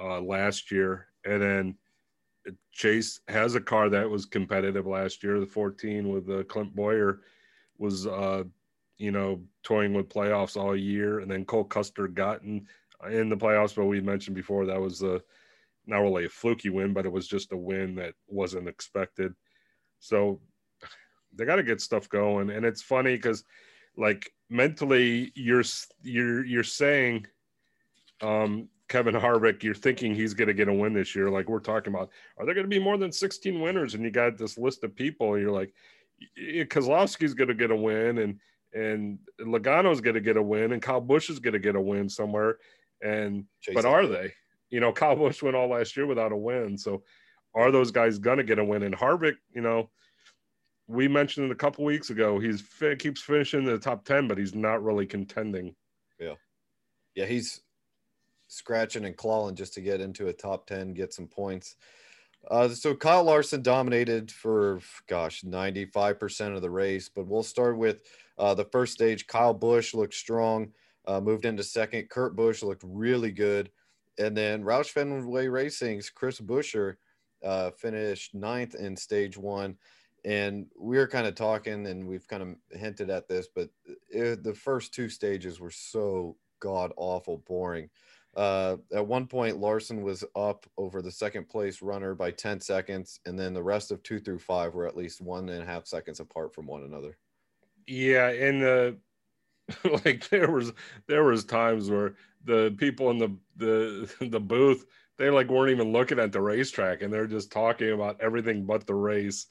[0.00, 1.74] uh, last year, and then
[2.72, 5.40] Chase has a car that was competitive last year.
[5.40, 7.20] The 14 with uh, Clint Bowyer
[7.78, 8.44] was, uh,
[8.96, 12.66] you know, toying with playoffs all year, and then Cole Custer got in,
[13.10, 13.74] in the playoffs.
[13.74, 15.22] But we mentioned before that was a
[15.86, 19.32] not really a fluky win, but it was just a win that wasn't expected.
[20.00, 20.40] So
[21.34, 23.44] they got to get stuff going, and it's funny because,
[23.96, 25.64] like, mentally, you're
[26.02, 27.26] you're you're saying,
[28.20, 31.30] um, Kevin Harvick, you're thinking he's going to get a win this year.
[31.30, 33.94] Like we're talking about, are there going to be more than 16 winners?
[33.94, 35.74] And you got this list of people, and you're like,
[36.38, 38.40] Keselowski's going to get a win, and
[38.72, 41.80] and Logano's going to get a win, and Kyle Busch is going to get a
[41.80, 42.58] win somewhere.
[43.02, 44.32] And Chase but are they?
[44.70, 46.76] You know, Kyle Busch went all last year without a win.
[46.76, 47.02] So
[47.54, 48.82] are those guys going to get a win?
[48.82, 49.90] And Harvick, you know,
[50.86, 52.38] we mentioned it a couple weeks ago.
[52.38, 52.62] He's
[52.98, 55.74] keeps finishing in the top 10, but he's not really contending.
[56.18, 56.34] Yeah.
[57.14, 57.26] Yeah.
[57.26, 57.60] He's
[58.48, 61.76] scratching and clawing just to get into a top 10, get some points.
[62.50, 68.02] Uh, so Kyle Larson dominated for, gosh, 95% of the race, but we'll start with
[68.38, 69.26] uh, the first stage.
[69.26, 70.72] Kyle Busch looked strong,
[71.06, 72.08] uh, moved into second.
[72.08, 73.70] Kurt Busch looked really good.
[74.18, 76.96] And then Roush Fenway Racing's Chris Buescher
[77.44, 79.76] uh, finished ninth in stage one.
[80.24, 83.68] And we were kind of talking, and we've kind of hinted at this, but
[84.10, 87.88] it, the first two stages were so god awful boring.
[88.38, 93.18] Uh, at one point, Larson was up over the second place runner by 10 seconds,
[93.26, 95.88] and then the rest of two through five were at least one and a half
[95.88, 97.18] seconds apart from one another.
[97.88, 98.92] Yeah, and uh,
[100.04, 100.72] like there was
[101.08, 105.92] there was times where the people in the the the booth they like weren't even
[105.92, 109.46] looking at the racetrack and they're just talking about everything but the race.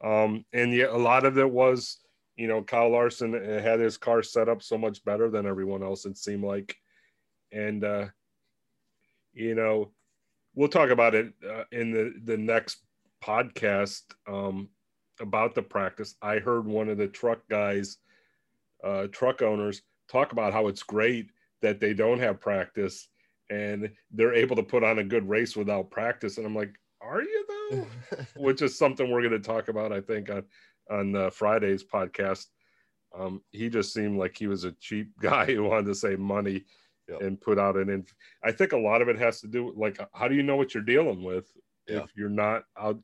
[0.00, 1.98] Um, and yet a lot of it was,
[2.36, 6.06] you know, Kyle Larson had his car set up so much better than everyone else.
[6.06, 6.76] It seemed like,
[7.50, 8.06] and uh,
[9.38, 9.92] you know,
[10.54, 12.84] we'll talk about it uh, in the the next
[13.24, 14.68] podcast um,
[15.20, 16.16] about the practice.
[16.20, 17.98] I heard one of the truck guys,
[18.84, 21.30] uh, truck owners, talk about how it's great
[21.62, 23.08] that they don't have practice
[23.50, 26.36] and they're able to put on a good race without practice.
[26.36, 27.86] And I'm like, are you though?
[28.36, 30.44] Which is something we're going to talk about, I think, on
[30.90, 32.46] on uh, Friday's podcast.
[33.16, 36.64] Um, he just seemed like he was a cheap guy who wanted to save money
[37.08, 37.22] yep.
[37.22, 37.88] and put out an.
[37.88, 40.42] Inf- I think a lot of it has to do with like how do you
[40.42, 41.50] know what you're dealing with
[41.88, 41.98] yeah.
[41.98, 42.98] if you're not out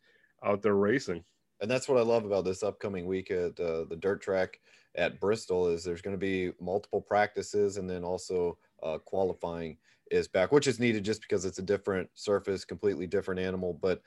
[0.44, 1.24] out there racing.
[1.60, 4.60] And that's what I love about this upcoming week at uh, the dirt track
[4.96, 9.78] at Bristol is there's going to be multiple practices and then also uh, qualifying
[10.10, 13.78] is back, which is needed just because it's a different surface, completely different animal.
[13.80, 14.02] But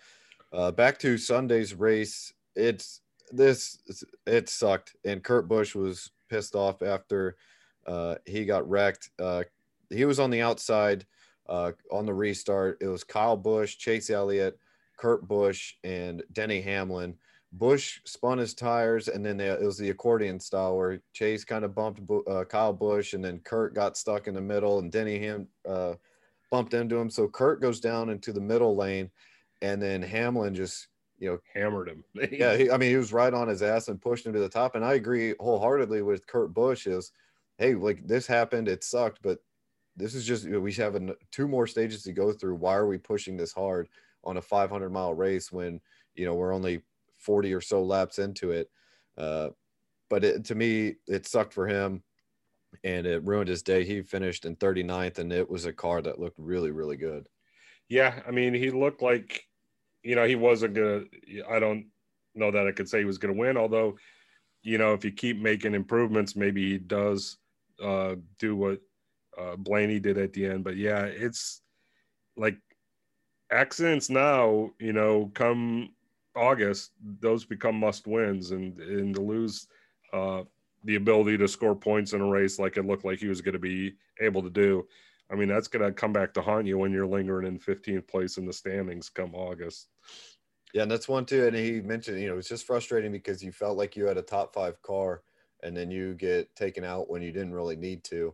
[0.53, 3.79] uh, back to Sunday's race, it's this
[4.25, 7.36] it sucked, and Kurt Busch was pissed off after
[7.86, 9.10] uh, he got wrecked.
[9.19, 9.43] Uh,
[9.89, 11.06] he was on the outside
[11.47, 12.78] uh, on the restart.
[12.82, 14.60] It was Kyle Busch, Chase Elliott,
[14.97, 17.15] Kurt Busch, and Denny Hamlin.
[17.54, 21.63] Busch spun his tires, and then they, it was the accordion style where Chase kind
[21.63, 25.17] of bumped uh, Kyle Busch, and then Kurt got stuck in the middle, and Denny
[25.19, 25.93] Ham uh,
[26.52, 27.10] bumped into him.
[27.10, 29.10] So Kurt goes down into the middle lane,
[29.62, 30.88] and then Hamlin just
[31.19, 32.04] you know hammered him.
[32.32, 34.50] yeah, he, I mean he was right on his ass and pushed him to the
[34.50, 34.76] top.
[34.76, 37.12] And I agree wholeheartedly with Kurt Busch is,
[37.58, 39.39] hey, like this happened, it sucked, but
[39.97, 42.55] this is just we have an, two more stages to go through.
[42.55, 43.89] Why are we pushing this hard
[44.23, 45.81] on a 500 mile race when
[46.15, 46.81] you know we're only
[47.19, 48.69] 40 or so laps into it?
[49.17, 49.49] Uh,
[50.10, 52.03] but it, to me, it sucked for him,
[52.83, 53.83] and it ruined his day.
[53.83, 57.27] He finished in 39th, and it was a car that looked really, really good.
[57.89, 59.45] Yeah, I mean, he looked like,
[60.03, 61.01] you know, he wasn't gonna.
[61.49, 61.88] I don't
[62.36, 63.97] know that I could say he was gonna win, although,
[64.62, 67.38] you know, if you keep making improvements, maybe he does
[67.81, 68.79] uh, do what
[69.38, 70.63] uh, Blaney did at the end.
[70.63, 71.62] But yeah, it's
[72.36, 72.58] like
[73.52, 75.89] accidents now, you know, come
[76.36, 79.67] August, those become must wins, and and to lose
[80.13, 80.43] uh,
[80.84, 83.54] the ability to score points in a race like it looked like he was going
[83.54, 84.88] to be able to do.
[85.30, 88.08] I mean, that's going to come back to haunt you when you're lingering in 15th
[88.08, 89.89] place in the standings come August.
[90.73, 91.47] Yeah, and that's one too.
[91.47, 94.21] And he mentioned, you know, it's just frustrating because you felt like you had a
[94.21, 95.23] top five car,
[95.63, 98.34] and then you get taken out when you didn't really need to.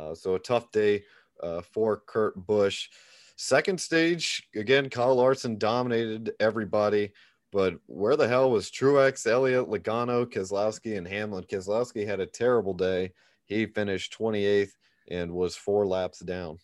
[0.00, 1.04] Uh, so a tough day
[1.42, 2.88] uh, for Kurt Busch.
[3.36, 7.12] Second stage, again, Kyle Larson dominated everybody.
[7.52, 11.44] But where the hell was Truex, Elliott, Logano, Keselowski, and Hamlin?
[11.44, 13.12] Keselowski had a terrible day.
[13.46, 14.72] He finished 28th
[15.10, 16.58] and was four laps down.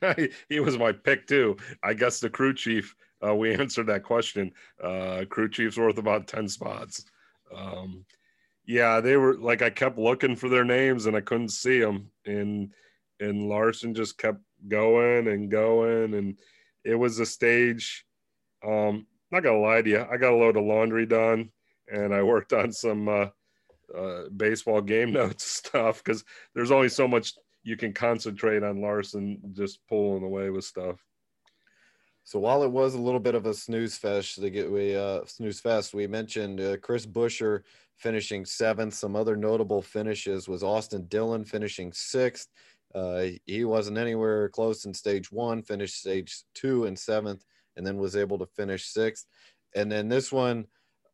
[0.48, 1.56] he was my pick too.
[1.82, 2.96] I guess the crew chief.
[3.24, 4.52] Uh, we answered that question.
[4.82, 7.04] Uh, crew chief's worth about 10 spots.
[7.54, 8.04] Um,
[8.64, 12.10] yeah, they were like I kept looking for their names and I couldn't see them,
[12.26, 12.72] and
[13.20, 16.38] and Larson just kept going and going, and
[16.84, 18.04] it was a stage.
[18.64, 21.50] Um, not gonna lie to you, I got a load of laundry done,
[21.92, 23.26] and I worked on some uh,
[23.96, 29.40] uh, baseball game notes stuff because there's only so much you can concentrate on Larson
[29.52, 31.04] just pulling away with stuff.
[32.24, 35.24] So while it was a little bit of a snooze fest, to get we uh,
[35.26, 37.62] snooze fest, we mentioned uh, Chris Buescher
[38.02, 38.94] finishing seventh.
[38.94, 42.48] Some other notable finishes was Austin Dillon finishing sixth.
[42.94, 47.44] Uh, he wasn't anywhere close in stage one, finished stage two and seventh,
[47.76, 49.26] and then was able to finish sixth.
[49.74, 50.66] And then this one,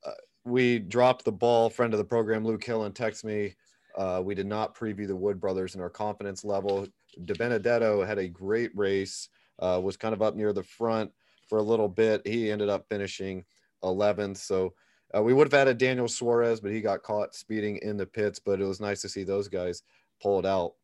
[0.04, 0.12] uh,
[0.44, 1.70] we dropped the ball.
[1.70, 3.54] Friend of the program, Luke Hillen, texted me.
[3.96, 6.86] Uh, we did not preview the Wood brothers in our confidence level.
[7.24, 9.28] DiBenedetto had a great race,
[9.60, 11.10] uh, was kind of up near the front
[11.48, 12.26] for a little bit.
[12.26, 13.44] He ended up finishing
[13.82, 14.38] 11th.
[14.38, 14.74] So
[15.16, 18.38] uh, we would have added Daniel Suarez, but he got caught speeding in the pits.
[18.38, 19.82] But it was nice to see those guys
[20.22, 20.74] pull it out.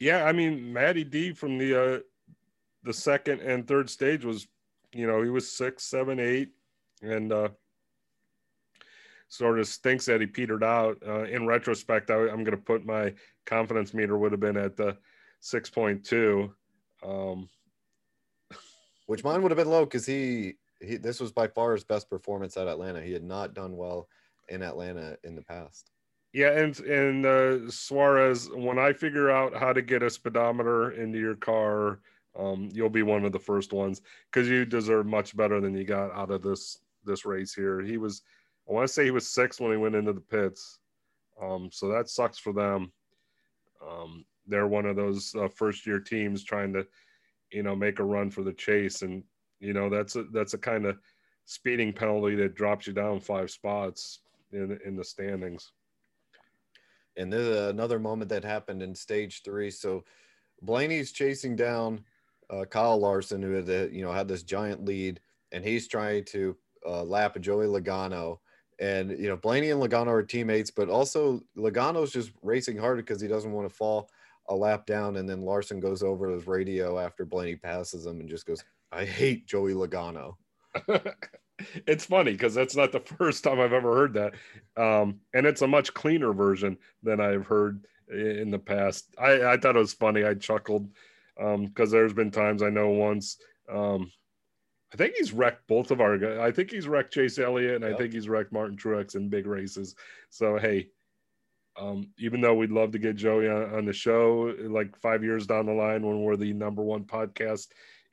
[0.00, 1.98] Yeah, I mean, Matty D from the uh,
[2.84, 4.46] the second and third stage was,
[4.92, 6.50] you know, he was six, seven, eight,
[7.02, 7.48] and uh,
[9.28, 10.98] sort of stinks that he petered out.
[11.06, 13.12] Uh, in retrospect, I, am going to put my
[13.46, 14.96] confidence meter would have been at the
[15.42, 16.50] 6.2.
[17.06, 17.48] Um,
[19.06, 22.08] Which mine would have been low because he, he, this was by far his best
[22.08, 23.02] performance at Atlanta.
[23.02, 24.08] He had not done well
[24.48, 25.90] in Atlanta in the past.
[26.32, 31.18] Yeah, and and uh, Suarez, when I figure out how to get a speedometer into
[31.18, 32.00] your car,
[32.38, 35.84] um, you'll be one of the first ones because you deserve much better than you
[35.84, 37.80] got out of this this race here.
[37.80, 38.22] He was
[38.68, 40.78] I want to say he was six when he went into the pits.
[41.40, 42.92] Um, so that sucks for them.
[43.86, 46.86] Um, they're one of those uh, first year teams trying to,
[47.50, 49.22] you know, make a run for the chase, and
[49.60, 50.98] you know that's a that's a kind of
[51.44, 54.20] speeding penalty that drops you down five spots
[54.52, 55.72] in in the standings.
[57.16, 59.70] And then another moment that happened in stage three.
[59.70, 60.04] So
[60.62, 62.04] Blaney's chasing down
[62.48, 65.20] uh, Kyle Larson, who had you know had this giant lead,
[65.52, 68.38] and he's trying to uh, lap Joey Logano
[68.78, 73.20] and you know, Blaney and Logano are teammates, but also Logano's just racing hard because
[73.20, 74.08] he doesn't want to fall
[74.48, 75.16] a lap down.
[75.16, 78.62] And then Larson goes over his radio after Blaney passes him and just goes,
[78.92, 80.34] "I hate Joey Logano."
[81.86, 84.34] it's funny because that's not the first time I've ever heard that,
[84.76, 89.14] um, and it's a much cleaner version than I've heard in the past.
[89.18, 90.24] I, I thought it was funny.
[90.24, 90.88] I chuckled
[91.36, 93.36] because um, there's been times I know once
[93.68, 94.10] um,
[94.92, 96.38] I think he's wrecked both of our guys.
[96.38, 97.94] I think he's wrecked Chase Elliott, and yep.
[97.94, 99.94] I think he's wrecked Martin Truex in big races.
[100.30, 100.88] So hey,
[101.78, 105.46] um, even though we'd love to get Joey on, on, the show, like five years
[105.46, 107.68] down the line when we're the number one podcast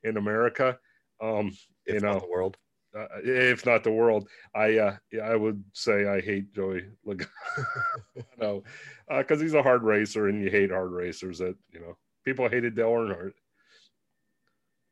[0.05, 0.77] in America,
[1.21, 1.51] um,
[1.85, 2.57] if you know, the world,
[2.97, 6.83] uh, if not the world, I uh, I would say I hate Joey
[8.39, 8.63] no,
[9.09, 11.39] because uh, he's a hard racer, and you hate hard racers.
[11.39, 13.33] That you know, people hated Dale Earnhardt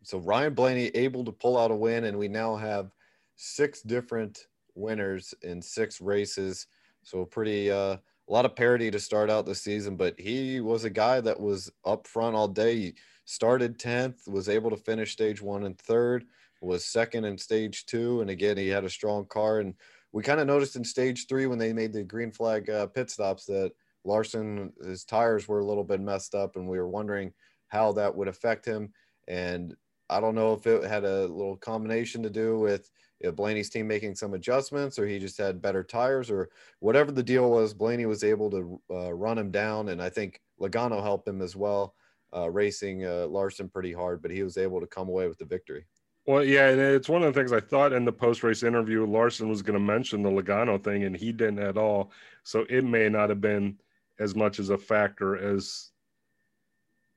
[0.03, 2.91] so Ryan Blaney able to pull out a win, and we now have
[3.35, 6.67] six different winners in six races.
[7.03, 9.95] So pretty uh, a lot of parity to start out the season.
[9.95, 12.93] But he was a guy that was up front all day.
[13.25, 16.25] Started tenth, was able to finish stage one and third,
[16.61, 19.59] was second in stage two, and again he had a strong car.
[19.59, 19.75] And
[20.11, 23.09] we kind of noticed in stage three when they made the green flag uh, pit
[23.09, 23.71] stops that
[24.05, 27.33] Larson his tires were a little bit messed up, and we were wondering
[27.67, 28.93] how that would affect him.
[29.27, 29.75] And
[30.09, 33.69] I don't know if it had a little combination to do with you know, Blaney's
[33.69, 37.73] team making some adjustments, or he just had better tires, or whatever the deal was.
[37.73, 41.55] Blaney was able to uh, run him down, and I think Logano helped him as
[41.55, 41.95] well,
[42.35, 45.45] uh, racing uh, Larson pretty hard, but he was able to come away with the
[45.45, 45.85] victory.
[46.25, 49.49] Well, yeah, it's one of the things I thought in the post race interview, Larson
[49.49, 52.11] was going to mention the Logano thing, and he didn't at all.
[52.43, 53.77] So it may not have been
[54.19, 55.89] as much as a factor as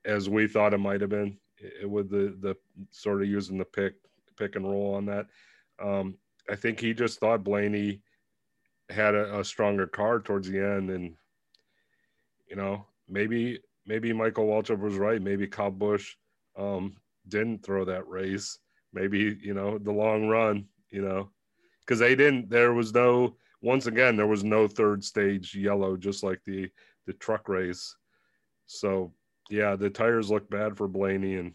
[0.04, 1.36] as we thought it might have been
[1.84, 2.56] with the the
[2.90, 3.94] sort of using the pick
[4.36, 5.26] pick and roll on that.
[5.80, 6.16] Um,
[6.50, 8.02] I think he just thought Blaney
[8.88, 11.14] had a, a, stronger car towards the end, and
[12.48, 15.20] you know maybe maybe Michael Waltrip was right.
[15.20, 16.14] Maybe Kyle Busch
[16.56, 16.96] um,
[17.28, 18.58] didn't throw that race.
[18.92, 20.66] Maybe you know the long run.
[20.90, 21.30] You know
[21.80, 22.50] because they didn't.
[22.50, 23.36] There was no.
[23.62, 26.70] Once again, there was no third stage yellow, just like the
[27.06, 27.96] the truck race.
[28.66, 29.12] So
[29.48, 31.52] yeah, the tires look bad for Blaney and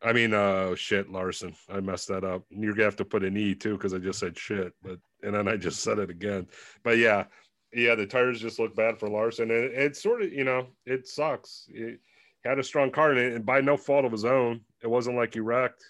[0.00, 1.54] I mean, uh, shit, Larson.
[1.68, 2.44] I messed that up.
[2.50, 5.34] You're gonna have to put an E too because I just said shit, but and
[5.34, 6.46] then I just said it again.
[6.84, 7.24] But yeah,
[7.72, 11.06] yeah, the tires just look bad for Larson, and it's sort of you know it
[11.06, 11.68] sucks.
[11.72, 11.96] He
[12.44, 15.34] had a strong car, and, and by no fault of his own, it wasn't like
[15.34, 15.84] he wrecked.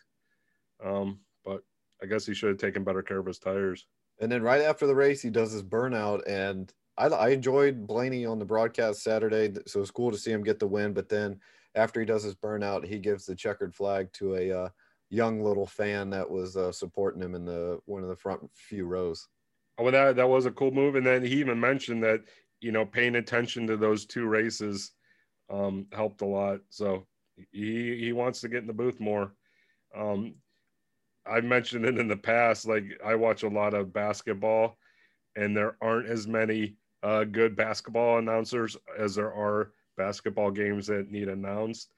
[0.85, 1.63] Um, but
[2.03, 3.87] I guess he should have taken better care of his tires.
[4.21, 8.27] And then right after the race, he does his burnout, and I, I enjoyed Blaney
[8.27, 10.93] on the broadcast Saturday, so it's cool to see him get the win.
[10.93, 11.39] But then
[11.75, 14.69] after he does his burnout, he gives the checkered flag to a uh,
[15.11, 18.87] young little fan that was uh, supporting him in the one of the front few
[18.87, 19.29] rows.
[19.79, 22.23] Oh, well, that that was a cool move, and then he even mentioned that
[22.61, 24.93] you know paying attention to those two races
[25.51, 26.61] um, helped a lot.
[26.69, 27.07] So
[27.53, 29.35] he he wants to get in the booth more.
[29.97, 30.35] Um,
[31.27, 32.67] I've mentioned it in the past.
[32.67, 34.77] Like I watch a lot of basketball,
[35.37, 41.11] and there aren't as many uh, good basketball announcers as there are basketball games that
[41.11, 41.93] need announced.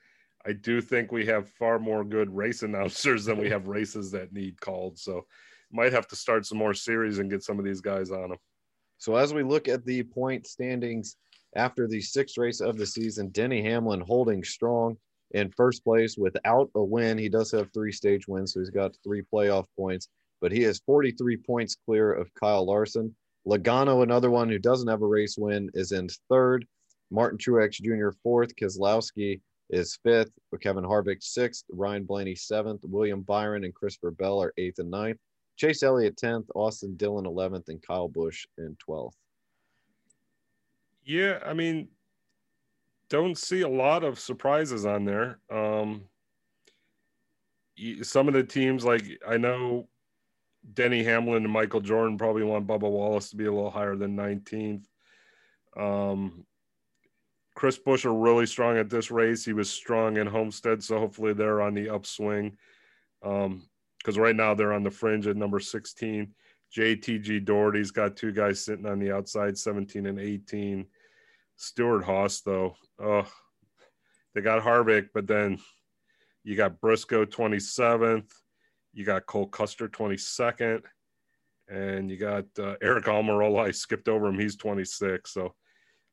[0.47, 4.33] I do think we have far more good race announcers than we have races that
[4.33, 4.99] need called.
[4.99, 5.27] So
[5.73, 8.39] might have to start some more series and get some of these guys on them.
[8.99, 11.17] So as we look at the point standings
[11.57, 14.97] after the sixth race of the season, Denny Hamlin holding strong
[15.33, 17.19] in first place without a win.
[17.19, 20.09] He does have three stage wins, so he's got three playoff points,
[20.41, 23.15] but he is 43 points clear of Kyle Larson.
[23.47, 26.67] Logano, another one who doesn't have a race win, is in third.
[27.11, 28.11] Martin Truex Jr.
[28.23, 28.55] fourth.
[28.55, 29.41] Keselowski
[29.71, 30.31] is fifth.
[30.61, 31.65] Kevin Harvick sixth.
[31.71, 32.83] Ryan Blaney seventh.
[32.85, 35.19] William Byron and Christopher Bell are eighth and ninth.
[35.61, 36.47] Chase Elliott tenth.
[36.55, 39.19] Austin Dillon eleventh, and Kyle Busch in twelfth.
[41.05, 41.89] Yeah, I mean,
[43.11, 45.39] don't see a lot of surprises on there.
[45.53, 46.05] Um,
[48.01, 49.89] some of the teams, like I know
[50.73, 54.17] Denny Hamlin and Michael Jordan probably want Bubba Wallace to be a little higher than
[54.17, 54.85] 19th.
[55.77, 56.47] Um,
[57.55, 59.45] Chris Buescher really strong at this race.
[59.45, 62.57] He was strong in Homestead, so hopefully they're on the upswing.
[64.01, 66.33] Because right now they're on the fringe at number 16.
[66.75, 70.87] JTG Daugherty's got two guys sitting on the outside, 17 and 18.
[71.57, 73.27] Stewart-Haas, though, oh,
[74.35, 75.59] they got Harvick, but then
[76.45, 78.31] you got Briscoe 27th,
[78.93, 80.83] you got Cole Custer 22nd,
[81.69, 83.67] and you got uh, Aric Almirola.
[83.67, 85.33] I skipped over him; he's 26.
[85.33, 85.55] So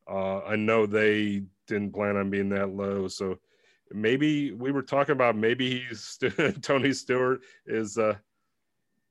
[0.09, 3.07] uh, I know they didn't plan on being that low.
[3.07, 3.39] So
[3.91, 6.19] maybe we were talking about maybe he's
[6.61, 8.15] Tony Stewart is uh,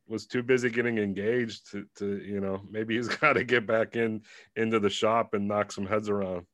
[0.09, 3.97] was too busy getting engaged to, to you know maybe he's got to get back
[3.97, 4.22] in
[4.57, 6.47] into the shop and knock some heads around.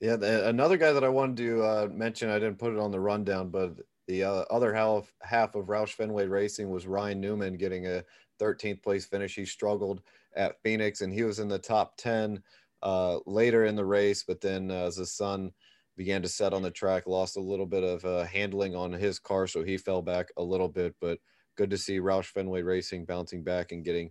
[0.00, 2.98] Yeah another guy that i wanted to uh, mention i didn't put it on the
[2.98, 3.76] rundown but
[4.08, 8.02] the uh, other half half of roush fenway racing was ryan newman getting a
[8.42, 9.34] 13th place finish.
[9.34, 10.02] He struggled
[10.34, 12.42] at phoenix and he was in the top 10
[12.82, 15.52] uh, later in the race but then uh, as the sun
[15.96, 19.18] began to set on the track lost a little bit of uh, handling on his
[19.18, 21.18] car so he fell back a little bit but
[21.56, 24.10] good to see Roush Fenway Racing bouncing back and getting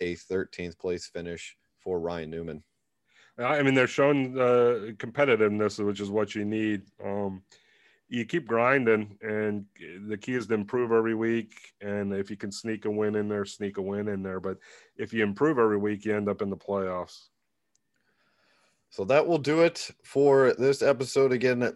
[0.00, 2.62] a 13th place finish for Ryan Newman.
[3.38, 6.82] I mean, they're showing uh, competitiveness, which is what you need.
[7.02, 7.42] Um,
[8.08, 9.64] you keep grinding, and
[10.06, 11.54] the key is to improve every week.
[11.80, 14.38] And if you can sneak a win in there, sneak a win in there.
[14.38, 14.58] But
[14.96, 17.28] if you improve every week, you end up in the playoffs.
[18.92, 21.32] So that will do it for this episode.
[21.32, 21.74] Again,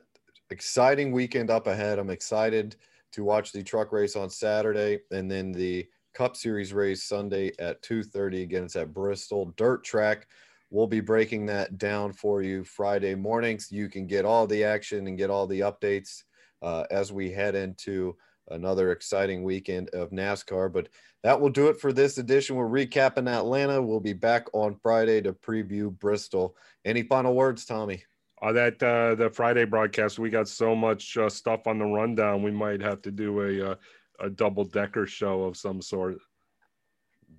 [0.50, 1.98] exciting weekend up ahead.
[1.98, 2.76] I'm excited
[3.12, 7.80] to watch the truck race on Saturday and then the Cup Series race Sunday at
[7.80, 8.42] 2:30.
[8.42, 10.28] Again, it's at Bristol Dirt Track.
[10.68, 13.72] We'll be breaking that down for you Friday mornings.
[13.72, 16.24] You can get all the action and get all the updates
[16.60, 18.14] uh, as we head into
[18.48, 20.72] another exciting weekend of NASCAR.
[20.72, 20.88] But
[21.22, 22.56] that will do it for this edition.
[22.56, 23.82] We're recapping Atlanta.
[23.82, 26.56] We'll be back on Friday to preview Bristol.
[26.84, 28.04] Any final words, Tommy?
[28.42, 32.42] uh, that uh, the Friday broadcast, we got so much uh, stuff on the rundown.
[32.42, 33.74] We might have to do a uh,
[34.20, 36.18] a double decker show of some sort.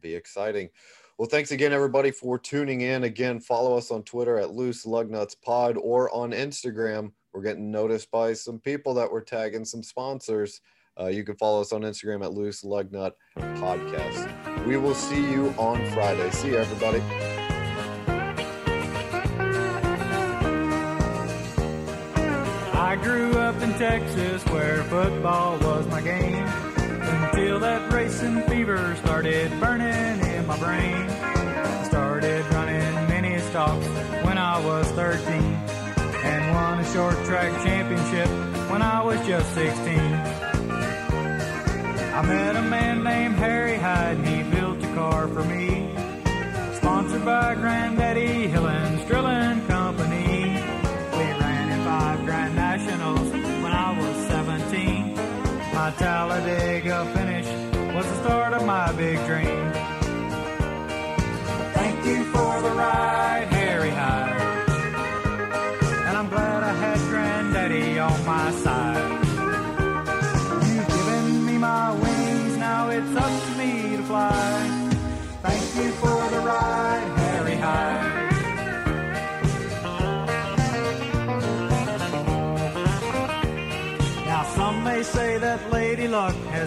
[0.02, 0.70] Be exciting.
[1.18, 3.04] Well, thanks again, everybody, for tuning in.
[3.04, 7.12] Again, follow us on Twitter at Loose Lugnuts Pod or on Instagram.
[7.34, 10.62] We're getting noticed by some people that we're tagging some sponsors.
[11.00, 14.66] Uh, you can follow us on Instagram at Loose Lugnut Podcast.
[14.66, 16.30] We will see you on Friday.
[16.32, 17.02] See you, everybody.
[22.74, 29.52] I grew up in Texas where football was my game until that racing fever started
[29.60, 31.10] burning in my brain.
[31.10, 33.86] I started running mini stocks
[34.26, 38.28] when I was 13 and won a short track championship
[38.72, 40.27] when I was just 16.
[42.18, 45.88] I met a man named Harry Hyde and he built a car for me.
[46.74, 50.58] Sponsored by Granddaddy Hillens Drilling Company.
[51.12, 53.30] We ran in five Grand Nationals
[53.62, 55.14] when I was 17.
[55.76, 57.46] My Talladega finish
[57.94, 59.67] was the start of my big dream.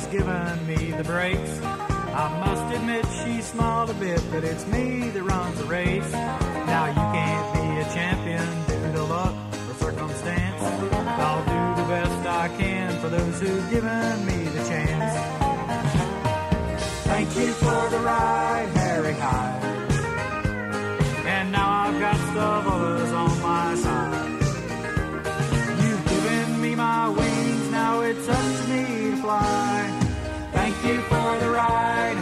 [0.00, 1.60] Has given me the breaks.
[1.62, 6.12] I must admit she smiled a bit, but it's me that runs the race.
[6.12, 9.34] Now you can't be a champion due to luck
[9.68, 10.62] or circumstance.
[10.62, 15.12] I'll do the best I can for those who've given me the chance.
[17.04, 19.64] Thank you for the ride, Harry Hyde.
[21.26, 24.30] And now I've got Stavolas on my side.
[25.82, 29.59] You've given me my wings, now it's up to me to fly
[31.60, 32.19] right